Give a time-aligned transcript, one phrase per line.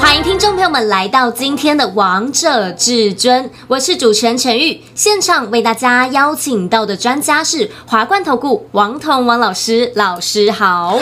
[0.00, 4.80] 欢迎听众朋友们来到今天的《王者至尊》，我是主持人陈玉。
[4.94, 10.98] 现场为大家邀请到的专家是华冠投顾王彤王老师，老师好。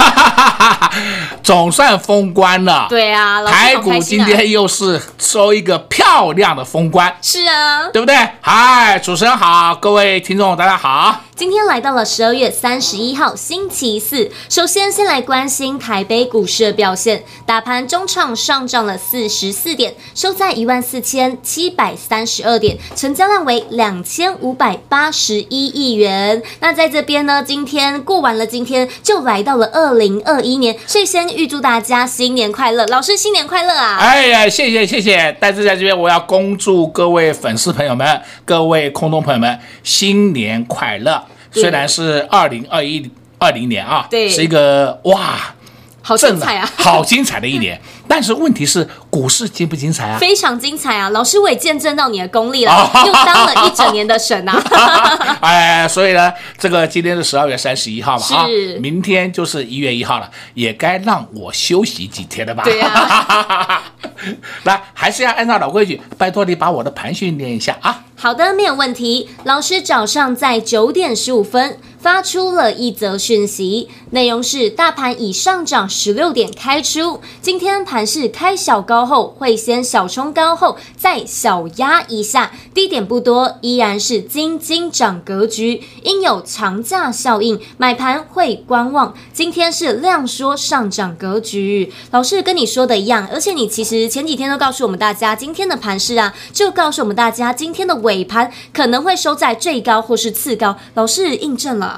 [1.43, 8.17] 总算封关了，对啊，老师台股今天又是收一个漂亮的封关，是啊，对不对？
[8.41, 11.21] 嗨，主持人好，各位听众大家好。
[11.37, 26.43] 今天来到了十二月三十一号星期四，首先先来关心台北股市的表现，大盘中场上涨了四十四点，收在一万四千七百三十二点，成交量为两千五百八十一亿元。
[26.61, 33.99] 那在这边呢，今天过完了，今天就来到了二零二一年，所以先预祝大家新年快乐，老师新年快乐啊！
[33.99, 41.26] 哎呀，谢谢谢谢，但是在这边我要恭祝各位粉丝朋友们、各位空中朋友们新年快乐。
[41.61, 45.55] 虽然是二零二一二零年啊，对，是一个哇，
[46.03, 47.81] 好精彩啊，好精彩的一年。
[48.09, 50.19] 但是问题是，股市精不精彩啊？
[50.19, 51.11] 非常精彩啊！
[51.11, 54.63] 老师，我也见证到你的功力了，又当了一整年的神啊！
[55.43, 58.47] 哎，所以呢，这个今天是十二月三十一号嘛，是啊，
[58.81, 62.63] 明天就是一月一号了，也该让我休息几天了吧？
[62.65, 63.83] 对啊。
[64.65, 68.05] 来，还是要按照老规矩，拜托你把我的盘训练一下啊。
[68.17, 69.29] 好的，没有问题。
[69.45, 89.13] 老师早上在九点十五分发出了一则讯息，内容是：大盘已上涨十六点开出，今天盘势开小高后，会先小冲高后再小压一下，低点不多，依然是金金涨格局，应有长假效应，买盘会观望。
[89.33, 97.97] 今天是量缩上涨格局，老师跟你说的一样，而且你其实前几天都告诉我们大家，今天的盘势啊，就告诉我们大家今天的。
[97.97, 101.96] 尾盘可能会收在最高或是次高，老师印证了，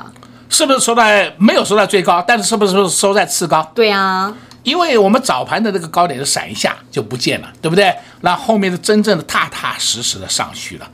[0.49, 3.71] 是不是收在没有收在最高，但是是不是收在次高？
[3.75, 4.33] 对啊，
[4.63, 7.95] 因为我们早盘的那个高点就闪一下就不见了，对不对？
[8.23, 10.89] 那后面的真正的踏踏实实的上去了。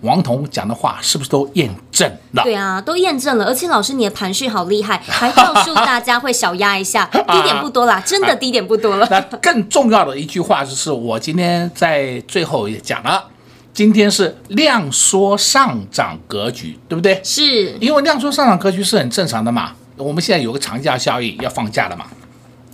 [0.00, 2.42] 王彤讲的话是不是都验证了？
[2.42, 3.46] 对啊，都验证了。
[3.46, 9.08] 而且老师你的盘序好厉害，还告诉大家会小压一下， 低点不多啦，真的低点不多了。
[9.10, 13.24] 那更重要的一句话就是，我今天在最后也讲了。
[13.74, 17.20] 今天是量缩上涨格局，对不对？
[17.24, 19.72] 是，因为量缩上涨格局是很正常的嘛。
[19.96, 22.06] 我们现在有个长假效应，要放假了嘛，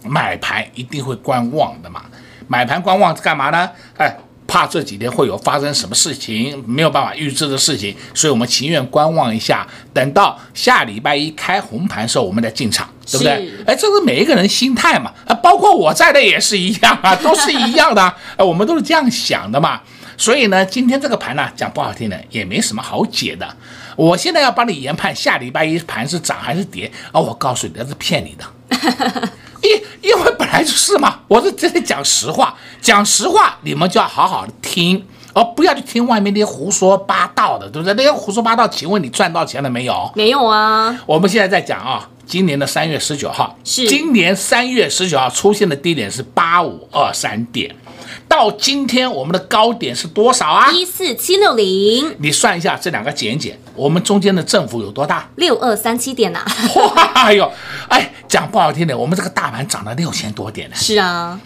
[0.05, 2.03] 买盘一定会观望的嘛。
[2.47, 3.71] 买盘观望是干嘛呢？
[3.97, 4.15] 哎，
[4.47, 13.51] 怕这几天会有发生什么事情，没有办法预知的事情，所以我们情愿观望一下，等到下礼拜一开红盘的时候，我们再进场，对不对？
[13.67, 18.03] 哎，这是每一个人心态嘛，啊，包括我在内也是一样啊，都是一样的，
[18.37, 19.81] 哎，我们都是这样想的嘛。
[20.21, 23.57] 所以呢，今天这个盘呢，讲不好听的，也没什么好解的。
[23.97, 27.19] 我现在要帮你研判下礼拜一盘是涨还是跌啊？
[27.19, 28.45] 我告诉你，那是骗你的。
[29.63, 37.95] 因因为本来就是嘛，我是真的讲实话，讲实话，你们就要好好的听，而不要去听外面那些胡说八道的，对不对？
[37.95, 40.13] 那些胡说八道，请问你赚到钱了没有？
[40.15, 40.95] 没有啊。
[41.07, 47.75] 我们现在在讲啊，今年的三月十九号，是今年三月十九号出现的低点是八五二三点。
[48.31, 50.71] 到今天我们的高点是多少啊？
[50.71, 52.15] 一四七六零。
[52.21, 55.29] 你算一下这两个减一减，我们中间的振幅有多大？
[55.35, 56.47] 六二三七点呐、啊！
[56.95, 57.53] 哇，哎呦，
[57.89, 60.77] 哎，讲不好听点，我们这个大盘涨了六千多点呢。
[60.77, 61.41] 是啊，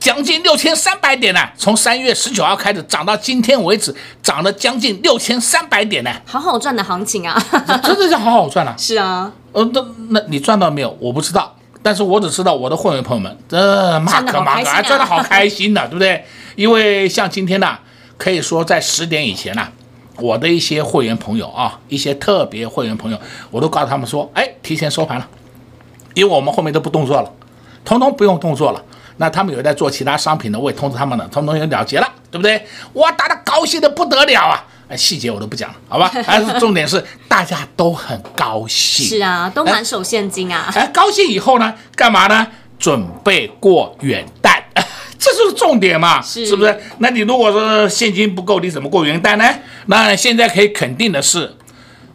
[0.00, 1.40] 将近六千三百点呢。
[1.56, 6.10] 从三月十九号开始涨到今天为止，涨了将近六千三百点呢。
[6.24, 7.40] 好好赚的行情啊！
[7.84, 8.74] 真的是好好赚啊！
[8.76, 10.96] 是啊，呃，那那你赚到没有？
[11.00, 11.55] 我不知道。
[11.86, 16.24] 但是我只知道我的会员朋友们，这马可马可，还赚的好开心的， 对不对？
[16.56, 17.78] 因为像今天呢，
[18.18, 19.68] 可以说在十点以前呢，
[20.16, 23.18] 我的一些会员朋友啊，一些特别会员朋友，
[23.52, 25.28] 我都告诉他们说，哎，提前收盘了，
[26.14, 27.30] 因为我们后面都不动作了，
[27.84, 28.82] 通通不用动作了。
[29.18, 32.66] 那他们有在做其他商品的，我也通知他们了，通通也了结了，对不对？
[32.94, 34.64] 哇，大家高兴的不得了啊！
[34.88, 36.08] 哎，细节我都不讲了，好吧？
[36.24, 39.04] 还是重点是大家都很高兴。
[39.04, 40.70] 是啊，都满手现金啊！
[40.74, 42.46] 哎，高兴以后呢，干嘛呢？
[42.78, 44.58] 准备过元旦，
[45.18, 46.78] 这就是重点嘛，是，是不是？
[46.98, 49.44] 那你如果说现金不够，你怎么过元旦呢？
[49.86, 51.56] 那现在可以肯定的是，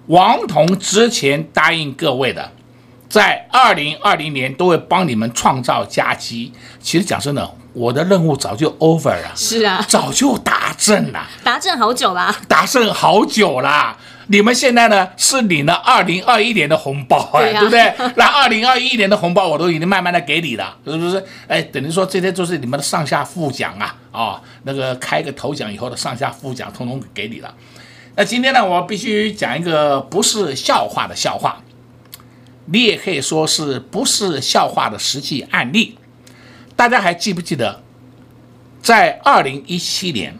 [0.06, 2.52] 王彤之前答应各位的，
[3.10, 6.54] 在二零二零年都会帮你们创造佳绩。
[6.80, 7.52] 其实讲真的。
[7.74, 13.98] 我的任务早就 over 了，是啊，早就达阵了，达阵好久啦，达阵好久啦。
[14.28, 18.14] 你们现在呢是领了二零二一年的红包，哎，对，啊、对不对？
[18.16, 21.24] 那二零二一年的红包我都已经慢慢的给你了，是不是？
[21.48, 27.54] 哎，等于说这些就是你们的上下副奖啊，啊、哦，那个开个头奖以后的上下副奖，通通给你了。
[28.16, 31.62] 那今天呢，我必须讲一个不是笑话的笑话，
[32.66, 35.98] 你也可以说是不是笑话的实际案例。
[36.76, 37.82] 大家还记不记得，
[38.82, 40.38] 在二零一七年，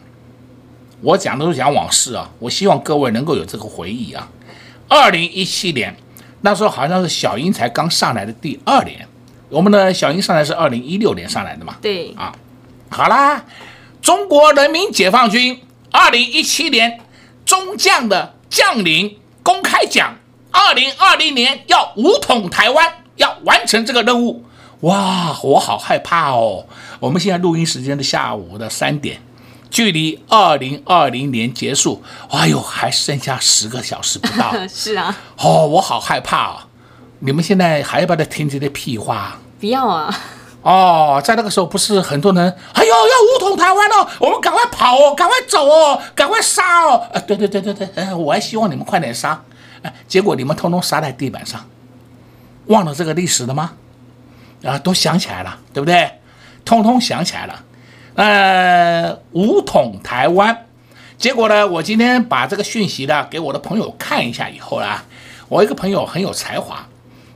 [1.00, 4.28] 我讲的都是讲往事啊，我希望各位能够有这个回忆啊。
[4.88, 5.96] 二零一七年
[6.40, 9.06] 那时候好像是小英才刚上来的第二年，
[9.48, 11.76] 我们的小英上来是二零一六年上来的嘛？
[11.80, 12.34] 对啊，
[12.90, 13.44] 好啦，
[14.00, 17.00] 中国人民解放军二零一七年。
[17.44, 20.16] 中将的将领公开讲，
[20.52, 24.44] 二零二零年要武统台湾，要完成这个任务。
[24.82, 26.66] 哇，我好害怕哦！
[26.98, 29.20] 我们现在录音时间的下午的三点，
[29.70, 34.52] 距离二零二零年结束，哎呦，还剩下十个小时不到。
[34.66, 35.16] 是啊。
[35.38, 36.56] 哦，我好害怕哦！
[37.20, 39.38] 你们现在还要不要再听这些屁话？
[39.60, 40.12] 不要啊。
[40.62, 47.06] 哦，在那个时候不是很多人，哎呦，要武统台湾哦，我们赶快跑哦，赶快走哦，赶快杀哦！
[47.14, 49.40] 啊，对对对对对，呃，我还希望你们快点杀，
[49.82, 51.64] 哎，结果你们通通杀在地板上，
[52.66, 53.74] 忘了这个历史了吗？
[54.64, 56.10] 啊，都想起来了，对不对？
[56.64, 57.64] 通通想起来了，
[58.14, 60.66] 呃，五统台湾，
[61.18, 64.86] 结果呢，我今天把这个讯息呢给我的朋友看一下以后呢，
[65.48, 66.86] 我一个朋友很有才华，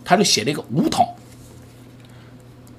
[0.04, 1.14] 他就写了一个五统。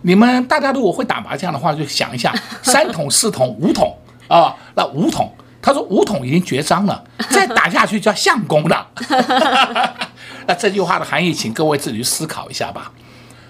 [0.04, 2.34] 你们大家如果会打麻将的话，就想一下，
[2.64, 3.98] 三统、四统、五统
[4.30, 5.30] 啊，那五统，
[5.62, 8.88] 他说五统已经绝章了，再打下去就要相公了。
[10.48, 12.90] 那这句话的含义，请各位自己去思考一下吧。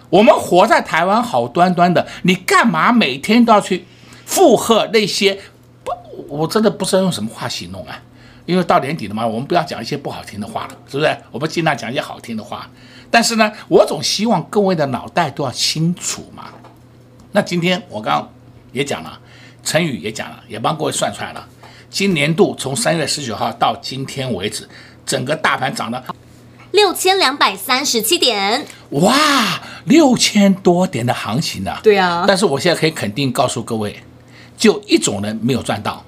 [0.10, 3.86] 我们活在台湾好端端的，你干嘛每天都要去
[4.26, 5.40] 附和那些？
[5.84, 5.92] 不，
[6.28, 8.02] 我真的不知道用什么话形容啊。
[8.46, 11.18] 因为到年底了嘛，我们不要讲一些不好听的话了，是不是？
[11.32, 12.70] 我们尽量讲一些好听的话。
[13.12, 16.46] 但是呢，我总希望各位的脑袋都要清楚嘛。
[17.34, 18.32] 那今天我刚
[18.72, 19.20] 也讲了，
[19.64, 21.46] 成语也讲了，也帮各位算出来了。
[21.90, 24.68] 今年度从三月十九号到今天为止，
[25.06, 26.02] 整个大盘涨了
[26.72, 28.66] 六千两百三十七点。
[28.92, 29.14] 哇，
[29.86, 31.78] 六千多点的行情呢？
[31.84, 32.26] 对啊。
[32.28, 34.02] 但是我现在可以肯定告诉各位，
[34.58, 36.04] 就一种人没有赚到。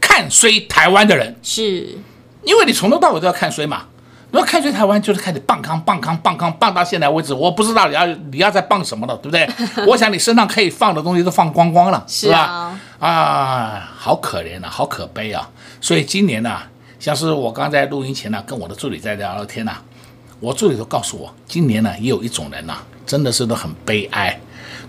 [0.00, 1.96] 看衰台湾的人，是
[2.44, 3.84] 因为你从头到尾都要看衰嘛。
[4.30, 9.46] 你要看衰台湾，就是开始棒康棒康棒康棒到现在为止，我不知道你要你要在棒什么了，对不对？
[9.86, 12.78] 我想你身上可以放的东西都放光光了，是吧？
[12.98, 15.46] 啊，好可怜啊，好可悲啊！
[15.82, 16.66] 所以今年呢、啊，
[16.98, 19.82] 像是我刚在录音前呢、啊，跟我的助理在聊聊天呐、啊，
[20.42, 24.36] 我助理都告诉我，今年呢也有一种人呐、啊，真的是都很悲哀，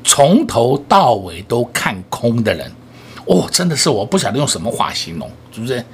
[0.04, 2.72] 从头到尾都看空的人。
[3.28, 5.86] 哦，真的是我不晓得用什么话形容，是不是？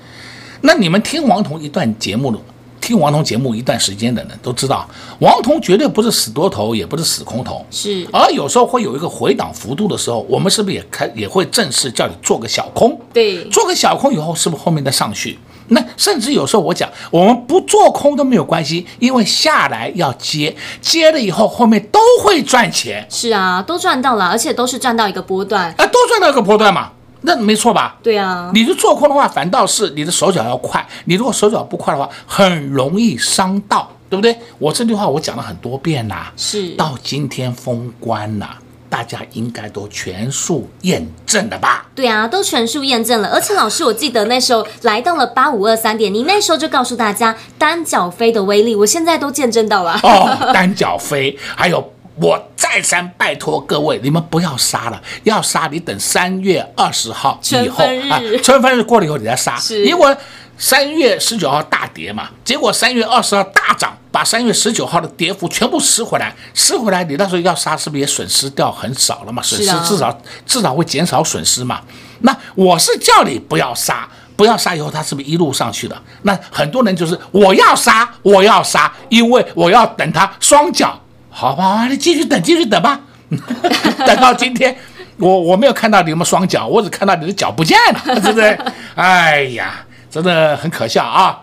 [0.62, 2.40] 那你们听王彤一段节目的，
[2.80, 4.90] 听王彤节目一段时间的人都知道，
[5.20, 8.08] 王彤绝对不是死多头，也不是死空头，是。
[8.14, 12.98] 而有时候会有一个回档幅度的时候，我们是不是也开也会正式叫你做个小空？
[13.12, 15.38] 对，做个小空以后，是不是后面再上去？
[15.70, 23.06] 那甚至有时候我讲，我们不做空都没有关系，因为下来要接，接了以后后面都会赚钱。
[23.10, 26.92] 是啊，都赚到了，而且都是赚到一个波段，啊，都赚到一个波段嘛。
[27.22, 27.98] 那没错吧？
[28.02, 30.88] 对啊，你是做空的话，反倒是你的手脚要快。
[31.04, 34.34] 你如果手脚不快的话，很容易伤到，对不对？
[34.58, 38.50] 我这句话我讲了很多遍啦，是到今天封关了，
[38.90, 41.86] 大家应该都全数验证了吧？
[41.94, 43.30] 对啊，都全数验证了。
[43.30, 50.00] 而且老师，我记得那时候来到了八五二三点，你那时候就告诉大家单脚飞的威力，我现在都见证到了。
[50.04, 51.94] 哦，单脚飞，还有。
[52.22, 59.56] 我再三拜托各位，你们不要杀了，要杀你等三月二十号以后啊，春分日过了以后你再杀。
[59.56, 60.18] 是，因为
[60.60, 69.42] 三月十九号大跌嘛，结果三月二十号大涨，把三月十九号的跌幅全部吃回来，吃回来你到时候要杀，是不是也损失掉很少了嘛？
[69.42, 71.80] 损失至少、啊、至少会减少损失嘛。
[72.20, 75.98] 那我是叫你不要杀，不要杀以后它是不是一路上去的？
[76.24, 81.00] 那很多人就是我要杀，我要杀，因为我要等它双脚。
[81.30, 83.00] 好吧，你继续等，继续等吧。
[84.06, 84.76] 等到今天，
[85.18, 88.60] 我我没有看到你们双脚，我只看到你的脚不见了，是不是？
[88.96, 91.42] 哎呀，真的很可笑啊！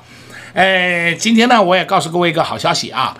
[0.54, 3.16] 哎，今天呢，我也告诉各位一个好消息啊。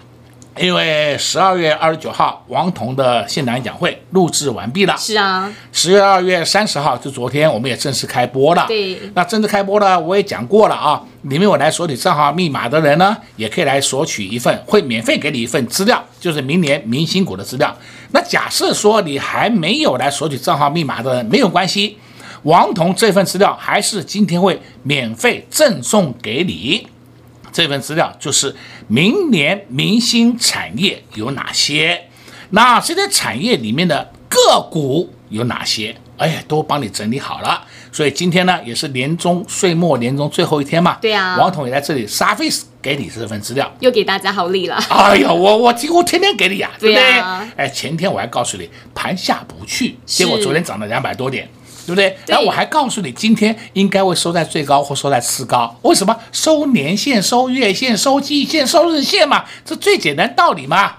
[0.59, 4.97] 因为十二月二十九号，王彤的现场演讲会录制完毕了。
[4.97, 8.65] 是啊，十月二月三十号就昨天，我们也正式开播了。
[8.67, 11.03] 对，那正式开播呢，我也讲过了啊。
[11.25, 17.77] 里面有来索取账号密码的人呢，也可以来索取一份，会免费给你一份资料，就是明年明星股的资料。
[18.13, 21.99] 那假设说你还没有来索取账号密码的人，没有关系，
[22.47, 26.87] 王彤这份资料还是今天会免费赠送给你。
[27.53, 28.55] 这份资料就是
[28.87, 32.09] 明年明星产业有哪些，
[32.51, 35.97] 那这些产业里面的个股有哪些？
[36.19, 37.65] 哎呀，都帮你整理好了。
[37.91, 40.99] 所以今天呢，也是年终岁末年终最后一天嘛。
[41.01, 42.49] 对啊，王彤也在这里杀费
[42.81, 44.77] 给你这份资料，又给大家好礼了。
[44.89, 47.03] 哎呀，我我几乎天天给你呀、啊，对不对？
[47.03, 51.49] 对啊、哎，前天我还告诉你盘下不去，结果昨天涨了两百多点。
[51.87, 52.19] 对不对？
[52.27, 55.75] 然后我还告诉你，今天应该会收在最高或收在次高。
[55.83, 56.15] 为什么？
[56.33, 60.97] 收年线、收月线、收季线、收日线嘛，这最简单道理嘛。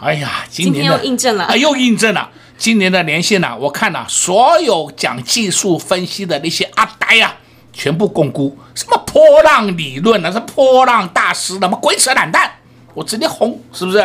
[0.00, 2.30] 哎呀，今年的今天又印证了，啊，又印证了。
[2.56, 7.36] 今年的年线呢、啊，我看了、啊、所有讲技术分析的那些阿呆呀、啊，
[7.72, 12.50] 全部共估什么波浪理论啊，是波浪大师，那么鬼扯懒蛋，
[12.94, 13.98] 我直接红，是不是？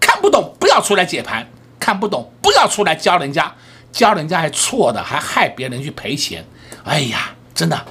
[0.00, 1.46] 看不懂不要出来解盘，
[1.80, 3.52] 看不懂不要出来教人家。
[3.92, 6.44] 教人家还错的，还害别人去赔钱，
[6.84, 7.84] 哎呀，真的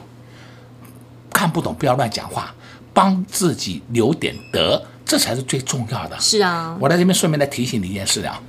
[1.34, 2.54] 看不懂，不要乱讲话，
[2.94, 6.18] 帮自己留点德，这才是最重要的。
[6.20, 8.42] 是啊，我在这边顺便再提醒你一件事啊，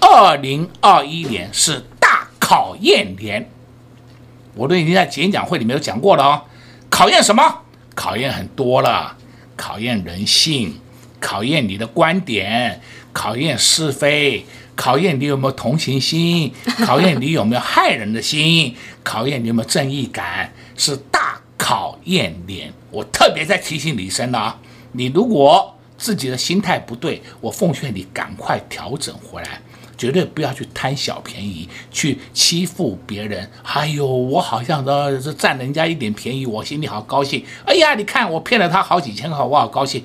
[0.00, 3.48] 二零二一年是大考验年，
[4.54, 6.42] 我都已经在演讲会里面有讲过了哦。
[6.90, 7.62] 考验什么？
[7.94, 9.16] 考验很多了，
[9.56, 10.78] 考验人性，
[11.20, 12.80] 考验你的观点，
[13.12, 14.44] 考验是非。
[14.74, 16.52] 考验你有没有同情心，
[16.84, 22.72] 考验你有没有害人的心，考验你有没有正义感，是大考验年。
[22.90, 24.58] 我特别在提醒你一声啊，
[24.92, 29.60] 你如果自己的心态不对，我奉劝你赶快调整回来，
[29.96, 33.48] 绝对不要去贪小便宜，去欺负别人。
[33.62, 37.44] 哎呦，我好像呃是占人家一点便宜，我心里好高兴。
[37.64, 40.02] 哎呀，你看我骗了他好几千块，我好高兴。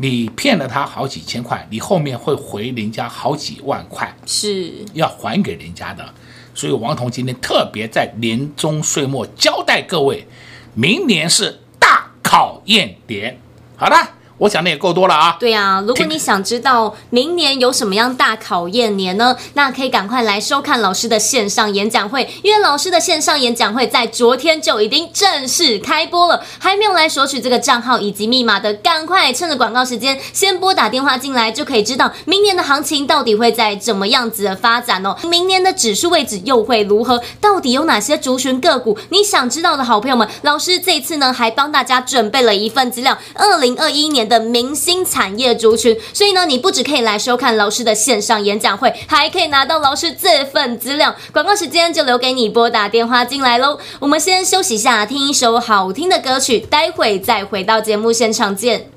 [0.00, 6.14] 你骗了他好几千块，你后面会回人家好几万块，是要还给人家的。
[6.54, 10.26] 所以王彤今天特别在年终岁末交代各位，
[10.74, 13.38] 明年是大考验年。
[13.76, 13.96] 好的。
[14.40, 15.36] 我想的也够多了啊！
[15.38, 19.36] 对啊，如果你想知道明年有什么样大考验年呢？
[19.52, 26.42] 那可以赶快来收看老师的线上演讲会，因为老师的线上演讲会在昨天就已经正式开播了。
[26.58, 35.14] 还没有来索取这个账号以及密码的，赶快趁着广告时间先拨打电话进来，就可以知道明年的行情到底会在怎么样子的发展哦。
[35.24, 37.22] 明年的指数位置又会如何？
[37.42, 38.96] 到底有哪些族群个股？
[39.10, 44.29] 你想知道的好朋友们，老师这次呢还帮大家准备了一份资料，二零二一年。
[44.30, 51.14] 的明星产业族群，所以呢，你不只可以来收看老师的线上演讲会，还可以拿到老师这份资料。
[51.32, 53.78] 广告时间就留给你拨打电话进来喽。
[53.98, 58.90] 我们先休息一下，听一首好听的歌曲，待会再回到节目现场见。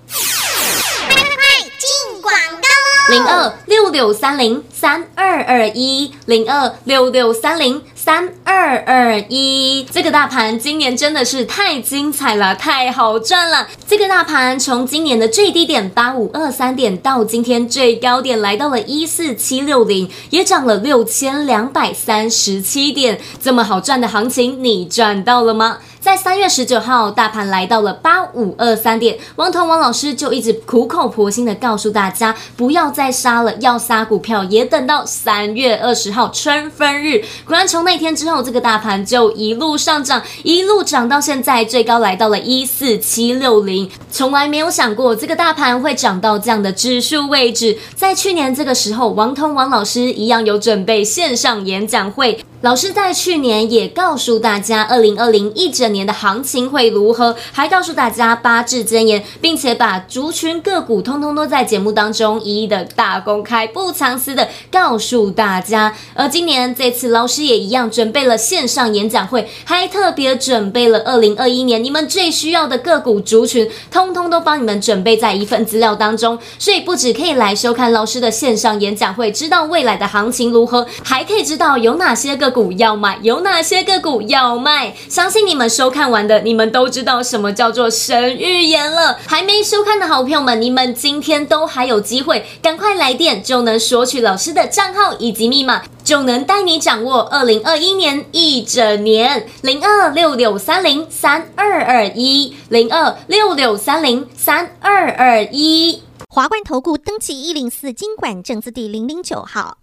[2.24, 3.14] 广告喽！
[3.14, 7.84] 零二六六三零三二二一，零二六六三零。
[7.96, 13.66] 三二二一，这个大盘今年真的是太精彩了，太好赚了。
[13.88, 23.22] 这个大盘从今年的最低点八五二三点到今天最高点来到了一四七六零，也涨了六千两百三十七点。
[23.42, 25.78] 这么好赚的行情，你赚到了吗？
[26.04, 37.24] 在三月十九号，大盘来到了八五二三点，王彤王老师就一直苦口婆心的告诉大家，不要再杀了，要杀股票也等到三月二十号春分日。
[37.46, 43.90] 果然从那天之后，这个大盘就一路上涨，一路涨到现在，最高来到了一四七六零。
[44.12, 47.78] 从来没有想过这个大盘会涨到这样的指数位置。
[47.96, 52.44] 在去年这个时候，王彤王老师一样有准备线上演讲会。
[52.64, 65.94] 老师在去年也告诉大家，二零二零一整年的行情会如何，还告诉大家八字箴言，并且把族群个股通通都在节目当中一一的大公开，不藏私的告诉大家。
[66.14, 76.40] 而今年这次，老师也一样准备了线上演讲会，还特别准备了二零二一年你们最需要的个股族群，通通都帮你们准备在一份资料当中。
[76.58, 84.94] 所以不只可以来收看老师的线上演讲会，知道未来的行情如何，还可以知道有哪些个股要买，有哪些个股要卖？
[85.10, 89.18] 相信你们收看完的，你们都知道什么叫做神预言了。
[89.26, 99.48] 还没收看的好朋友们，你们今天都还有机会，赶快来电就能索取老师的账号以及密码，就能带你掌握二零二一年一整年。
[99.62, 106.04] 零二六六三零三二二一，零二六六三零三二二一。
[106.30, 109.83] 华冠投顾登记一零四金管证字第零零九号。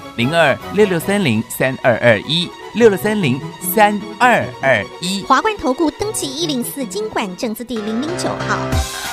[0.15, 5.23] 零二六六三零三二二一六六三零三二二一。
[5.23, 9.10] 华冠投顾登记一零四经管证字第零零九号。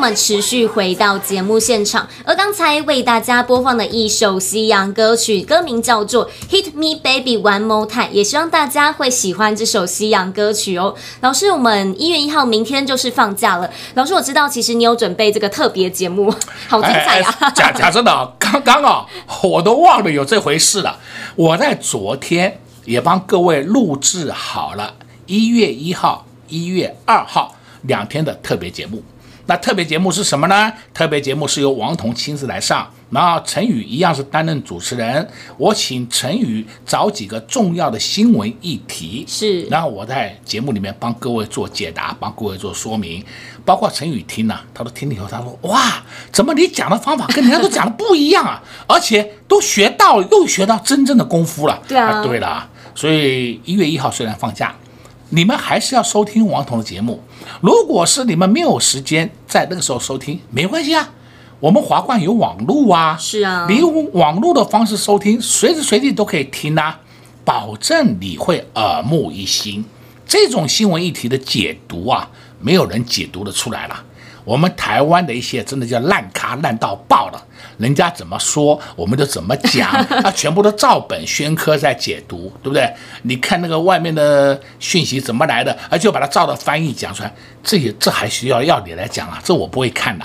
[0.00, 10.94] 我们持续回到节目现场，而刚才为大家播放的一首西洋歌曲，歌名叫做《Hit Me Baby One More Time》，也希望大家会喜欢这首西洋歌曲哦。
[11.20, 16.34] 老师，我们一月一号明天就是放假了，老师我知道其实你有准备这个特别节目，
[16.66, 17.36] 好精彩啊！
[17.38, 19.04] 哎哎讲讲真的，刚刚啊，
[19.42, 20.98] 我都忘了有这回事了。
[21.36, 24.94] 我在昨天也帮各位录制好了
[25.26, 29.02] 一月一号、一月二号两天的特别节目。
[29.50, 30.72] 那特别节目是什么呢？
[30.94, 35.28] 特别节目是由王彤亲自来上，然后陈宇一样是担任主持人。
[35.56, 43.24] 我请陈宇找几个重要的新闻议题，是然后我在节目里面帮各位做解答，帮各位做说明。
[43.64, 48.62] 包括陈宇听了，他都听了以后，他说：“哇，怎么你讲的方法跟人家都讲的不一样啊？
[48.86, 54.72] 而且都学到，又学到真正的功夫了。”对啊，对了，所以一月一号虽然放假。
[55.30, 57.20] 你们还是要收听王彤的节目。
[57.60, 61.08] 如果是你们没有时间在那个时候收听，没关系啊，
[61.58, 67.00] 我们华冠有网络啊，是啊，你用网络的方式收听，随时随地都可以听啊，
[67.44, 69.84] 保证你会耳目一新。
[70.26, 74.04] 这种新闻议题的解读啊，没有人解读的出来了。
[74.44, 77.42] 我们台湾的一些真的叫烂咖烂到爆了，
[77.78, 82.90] 人家怎么说我们就怎么讲啊， 全部都照本宣科在解读，对不对？
[83.22, 89.40] 你看那个外面的讯息怎么来的，啊，就把它照着翻译讲出来，这也这还需要要你来讲啊？
[89.44, 90.24] 这我不会看的。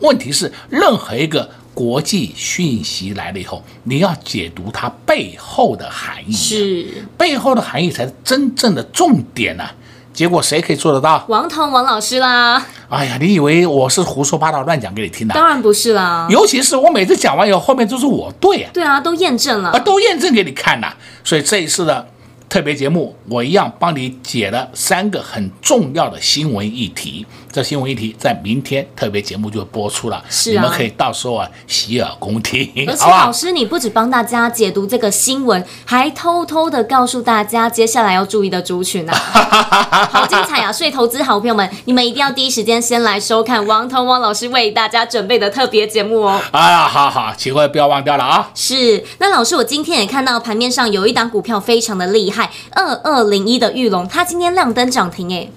[0.00, 9.74] 问题是任何一个国际讯息来了以后，你要解读它背后的含义，是背后的含义才是真正的重点呢、啊。
[10.12, 11.24] 结果谁可以做得到？
[11.28, 12.64] 王彤王老师啦！
[12.88, 15.34] 哎呀，你以为我是胡说八道乱讲给你听的？
[15.34, 16.26] 当然不是啦。
[16.30, 18.70] 尤其是我每次讲完以后，后面都是我对啊。
[18.72, 19.70] 对啊，都验证了。
[19.70, 20.92] 啊，都验证给你看呐。
[21.24, 22.06] 所以这一次的
[22.48, 27.26] 特别节目，我一样帮你解了三个很重要的新闻议题。
[27.56, 32.70] 这新闻议题在明天特别节目就播出了，是啊，你们可以到时候啊洗耳恭听。
[32.86, 39.14] 而且老师，你不止帮大家解读这个新闻，还偷偷的告诉大家接下来要注意的族群啊，
[40.12, 40.70] 好精彩啊！
[40.70, 46.38] 所以投资好朋友们，你们一定要第一时间先来收看王腾王老师为大家准备的特别节目哦。
[46.50, 48.50] 哎呀，好好，请各位不要忘掉了啊！
[48.54, 55.48] 是，那老师，我今天也看到盘面上有一档股票非常的厉害，二二零一的玉龙，它今天亮灯涨停哎。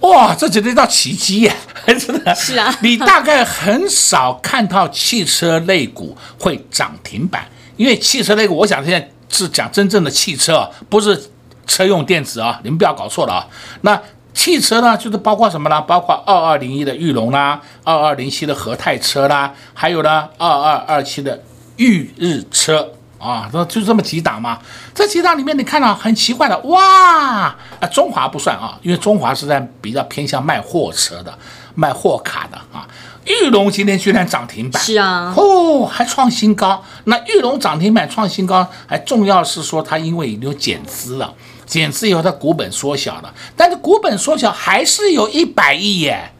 [0.00, 1.54] 哇，这绝对叫奇迹呀！
[1.86, 11.30] 真的是啊， 你大概很少看到汽车类股会涨停板，因为汽车类股，我想现在是讲真正的汽车，不是
[11.66, 13.46] 车用电子啊，你们不要搞错了啊。
[13.80, 14.00] 那
[14.32, 15.80] 汽车呢，就是包括什么呢？
[15.80, 21.42] 包括二二零一的玉龙啦，二二零七的和泰车啦，还有呢二二二七的
[21.76, 22.92] 裕日车。
[23.18, 24.58] 啊，这就这么几档嘛。
[24.94, 27.46] 这几档里面，你看到很奇怪的，哇，
[27.80, 31.36] 啊，中华不算啊，因为中华是在比较偏向卖货车的、
[31.74, 32.86] 卖货卡的啊。
[33.26, 36.82] 玉龙今天居然涨停板，是啊，哦，还创新高。
[37.04, 41.34] 那玉龙涨停板创新高，还重要是说它因为有减资了，
[41.66, 46.32] 减资以后它股本缩小了，但是股本缩小还是有一百亿耶，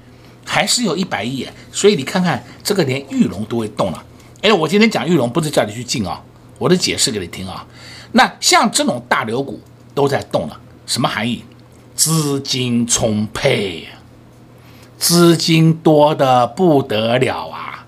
[0.46, 1.52] 还是有一百亿耶。
[1.70, 4.02] 所以你看看这个连玉龙都会动了。
[4.40, 6.18] 哎，我今天讲玉龙不是叫你去进啊。
[6.58, 7.64] 我的解释给你听啊，
[8.12, 9.60] 那像这种大牛股
[9.94, 11.44] 都在动了，什么含义？
[11.94, 13.88] 资金充沛，
[14.98, 17.86] 资金多的不得了啊！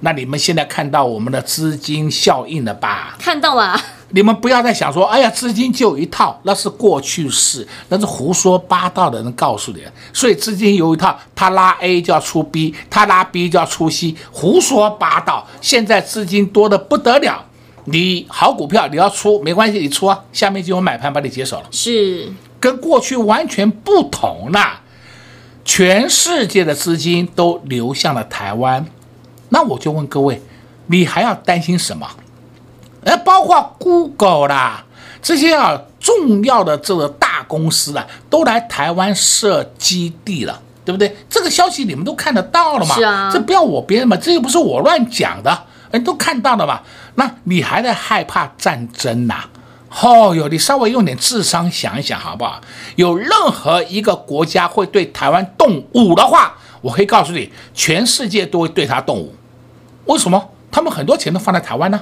[0.00, 3.16] 那你们现在看到我们的资金效应了吧？
[3.20, 3.80] 看到了。
[4.14, 9.82] 你们不要再想说，哎呀，资金就一套，那是过去式，那是胡说八道的人告诉你。
[10.12, 15.46] 所以资金有一套，他拉 A 就要出 B，他拉 B 就要出 C，胡说八道。
[15.60, 17.42] 现在资金多的不得了。
[17.84, 24.80] 你好股票你要出没关系，你出啊，下面就有买盘把你接手了，是跟过去完全不同了。
[25.64, 28.84] 全世界的资金都流向了台湾，
[29.48, 30.42] 那我就问各位，
[30.86, 32.06] 你还要担心什么？
[33.04, 34.84] 哎，包括 Google 啦，
[35.20, 41.16] 这些啊重要的这个大公司啊，都来台湾设基地了，对不对？
[41.28, 42.94] 这个消息你们都看得到了嘛？
[42.94, 45.66] 是啊，这不要我编嘛，这又不是我乱讲的。
[45.92, 46.82] 人都看到了吧？
[47.14, 49.44] 那你还在害怕战争呐、
[50.02, 52.60] 哦哟，你稍微用点智商想一想好不好？
[52.96, 59.34] 有任何一个国家会对台湾动武的话，我可以告诉你，全世界都会对他动武。
[60.06, 60.50] 为什么？
[60.70, 62.00] 他们很多钱都放在台湾呢？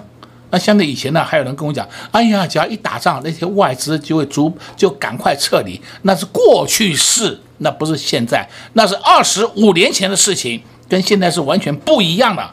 [0.52, 12.50] 那相对以前呢，还有人跟我讲，哎呀，只要一打仗，那些外资就会逐就赶快撤离，那是过去式，那不是现在，那是二十五年前的事情，跟现在是完全不一样的。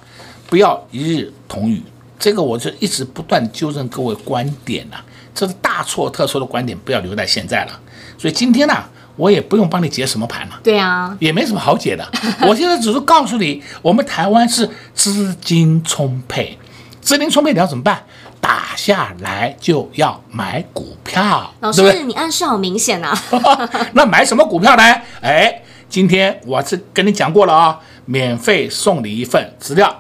[0.50, 1.82] 不要一日同语，
[2.18, 5.06] 这个我就一直不断纠正各位观点呐、啊，
[5.36, 7.80] 这是大错特错的观点，不要留在现在了。
[8.18, 12.08] 所以今天呢、啊，我也不用帮你解什么盘了，对啊，也没什么好解的。
[12.48, 16.58] 我现在只是告诉你，我们台湾是资金充沛，
[17.02, 18.04] 资金充沛你要怎么办？
[18.40, 21.54] 打下来就要买股票。
[21.60, 23.14] 老师，对对你暗示好明显啊。
[23.94, 24.84] 那买什么股票呢？
[25.22, 29.94] 哎，今天我是跟你讲过了啊、哦，免费送你一份资料。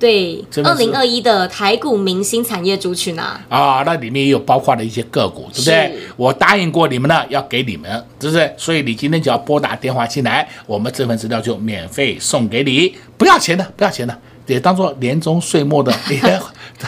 [0.00, 5.98] 对，二零二一的台股明星产业族群啊，啊，那里面也有包括的一些个股，对不对？
[6.16, 8.50] 我答应过你们了，要给你们，是不是？
[8.56, 14.18] 所以你今天只要拨打电话进来，我们这份资料就免费送给你，不要钱的，不要钱的。
[14.46, 15.92] 也当做年终岁末的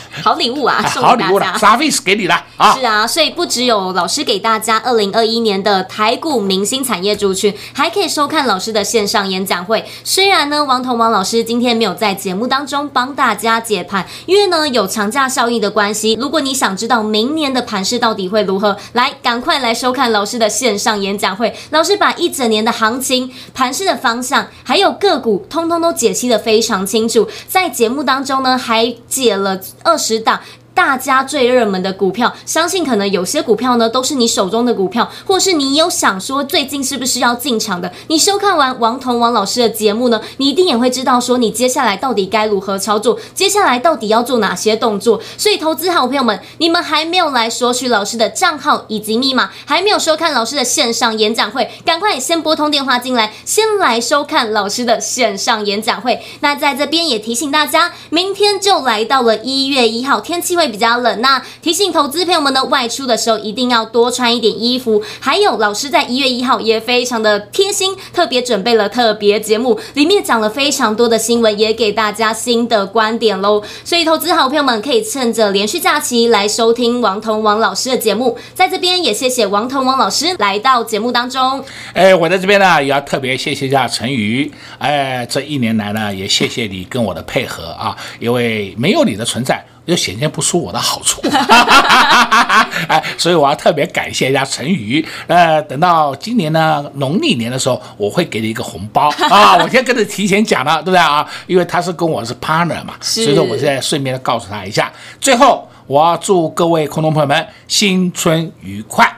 [0.23, 2.75] 好礼物啊，好礼物了，service 给你了啊！
[2.79, 9.85] 是啊，所以不只有老师给大家二零二一年的台股明星产业族群，还可以收看老师的线上演讲会。
[10.05, 16.17] 虽然呢，王彤王老师今天没有在节目当中帮大家解盘，因为呢有长假效应的关系。
[16.21, 21.55] 如果你想知道明年的盘势到底会如何，来赶快来收看老师的线上演讲会。
[21.71, 27.29] 老师把一整年的行情、盘势的方向，还有个股，通通都解析的非常清楚。
[27.49, 30.41] 在节目当中呢，还解了二十档
[30.75, 37.93] 大家最热门的股票，相信可能有些股票呢都是你手中的股票，或是你有想说最近是不是要进场的？
[38.09, 45.21] 你收看完王彤王老师的节目呢，你一定也会知道说你接下来到底该如何操作，接下来到底要做哪些动作。
[45.37, 56.23] 所以，投资好朋友们，你们还没有来索取老师的账号以及密码，还没有收看老师的线上演讲会，赶快先拨通电话进来，先来收看老师的线上演讲会。
[56.41, 65.03] 那在这边也提醒大家，明天就来到了一月一号，天气会比较冷，那提醒投资朋友们呢，外出的时候一定要多穿一点衣服。
[65.19, 73.61] 还有，老师在一月一号也非常的贴心，特别准备了特别节目，里面讲了非常多的新闻，也给大家新的观点喽。
[73.85, 78.39] 所以，投资好朋友们可以趁着连续假期来收听王彤王老师的节目。
[78.55, 81.65] 在这边也谢谢王彤王老师来到节目当中。
[81.93, 84.49] 哎，我在这边呢也要特别谢谢一下陈宇。
[84.79, 89.72] 哎，这一年来呢，也谢谢你跟我的配合啊，因为没有你的存在。
[89.87, 91.21] 又显现不出我的好处，
[92.89, 95.05] 哎，所以我要特别感谢一下陈宇。
[95.27, 99.57] 呃，等到今年呢农历年的时候，我会给你一个红包啊！
[99.63, 101.29] 我先跟你提前讲了，对不对啊？
[101.49, 104.93] 因为他是跟我是 partner 嘛，所以说我现在顺便告诉他一下。
[105.21, 109.17] 最后，我要祝各位空中朋友们新春愉快。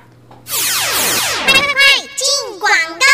[2.16, 3.04] 进广告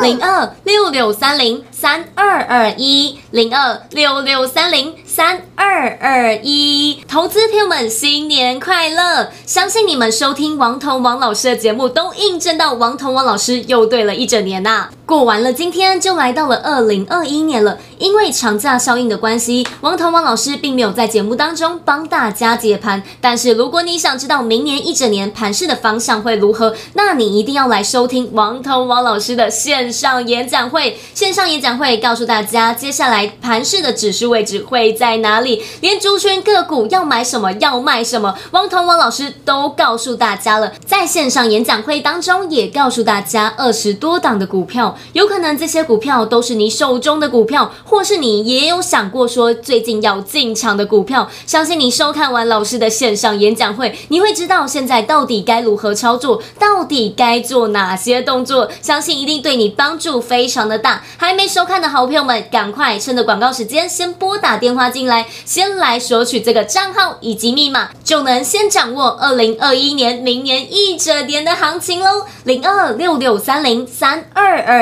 [0.00, 0.06] 喽！
[0.06, 4.94] 零二六六三零三二二一零二六六三零。
[5.14, 9.30] 三二二一，投资朋友们新年快乐！
[9.44, 17.76] 相信你们收听王彤王老师的节目，都印证到王彤王老师又对了一整年呐、过完了今天，就来到了二零二一年了。
[17.98, 23.02] 因为长假效应的关系，王彤王老师并没有在节目当中帮大家解盘。
[23.20, 30.98] 但是如果你想知道明年一整年盘市的方向会如何，那你一定要来收听王彤王老师的线上演讲会。
[31.12, 40.72] 线上演讲会告诉大家，接下来盘市的指数位置会在哪里，连族群个股要买什么、要卖什么，王彤王老师都告诉大家了。
[40.86, 44.96] 在线上演讲会当中，也告诉大家二十多档的股票。
[45.12, 51.28] 有可能这些股票都是你手中的股票，或是你也有想过说最近要进场的股票。
[51.46, 58.70] 相信你收看完老师的线上演讲会，你会知道现在到底该如何操作，到底该做哪些动作。
[58.80, 61.02] 相信一定对你帮助非常的大。
[61.16, 72.24] 还没收看的好朋友们，赶快趁着广告时间先拨打电话进来，先来索取这个账号以及密码，就能先掌握二零二一年明年一整年的行情喽。
[72.44, 74.81] 零二六六三零三二二